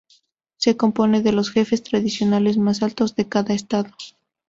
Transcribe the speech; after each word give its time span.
Se 0.57 0.75
compone 0.75 1.21
de 1.21 1.31
los 1.31 1.51
jefes 1.51 1.83
tradicionales 1.83 2.57
más 2.57 2.81
altos 2.81 3.15
de 3.15 3.29
cada 3.29 3.53
estado. 3.53 3.91